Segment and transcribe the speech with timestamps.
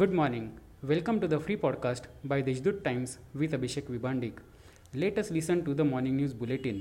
[0.00, 0.44] Good morning.
[0.82, 4.38] Welcome to the free podcast by Deshdoot Times with Abhishek Vibandik.
[4.94, 6.78] Let us listen to the morning news bulletin.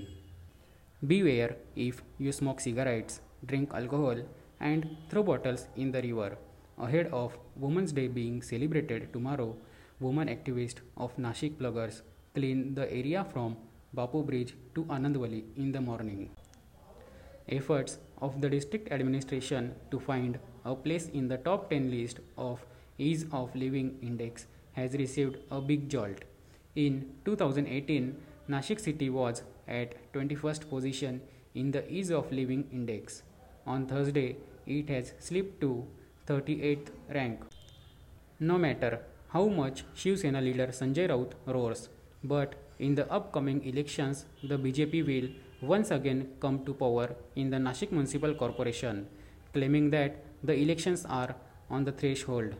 [1.05, 4.21] Beware if you smoke cigarettes, drink alcohol,
[4.61, 6.37] and throw bottles in the river.
[6.79, 9.55] Ahead of Women's Day being celebrated tomorrow,
[9.99, 12.01] women activists of Nashik Ploggers
[12.33, 13.57] clean the area from
[13.95, 16.29] Bapu Bridge to Anandwali in the morning.
[17.49, 22.65] Efforts of the district administration to find a place in the top 10 list of
[22.97, 26.19] ease of living index has received a big jolt.
[26.75, 28.15] In 2018,
[28.49, 31.21] Nashik city was at 21st position
[31.55, 33.23] in the ease of living index.
[33.65, 35.85] On Thursday, it has slipped to
[36.27, 37.39] 38th rank.
[38.39, 41.89] No matter how much Shiv Sena leader Sanjay Raut roars,
[42.23, 45.29] but in the upcoming elections, the BJP will
[45.67, 49.07] once again come to power in the Nashik Municipal Corporation,
[49.53, 51.35] claiming that the elections are
[51.69, 52.55] on the threshold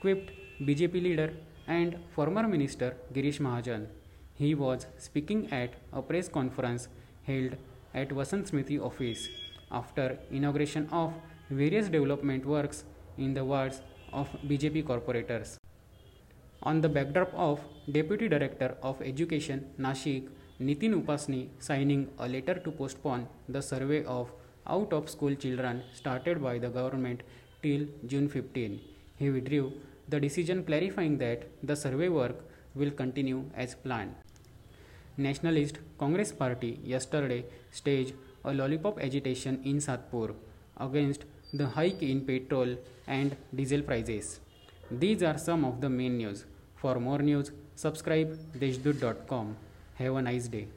[0.00, 0.30] quipped
[0.60, 1.32] BJP leader
[1.66, 3.86] and former minister Girish Mahajan.
[4.34, 6.88] He was speaking at a press conference
[7.24, 7.56] held
[7.94, 9.28] at Vasant Smriti office
[9.70, 11.12] after inauguration of
[11.50, 12.84] various development works
[13.18, 13.80] in the wards
[14.12, 15.56] of BJP corporators.
[16.62, 17.60] On the backdrop of
[17.90, 20.28] Deputy Director of Education Nashik
[20.60, 24.30] Nitin Upasni signing a letter to postpone the survey of
[24.66, 27.22] out of school children started by the government
[27.62, 28.95] till June 15.
[29.16, 29.72] He withdrew
[30.08, 34.14] the decision clarifying that the survey work will continue as planned.
[35.16, 40.34] Nationalist Congress Party yesterday staged a lollipop agitation in Satpur
[40.76, 44.40] against the hike in petrol and diesel prices.
[44.90, 46.44] These are some of the main news.
[46.76, 49.56] For more news, subscribe deshdoot.com.
[49.94, 50.68] Have a nice day.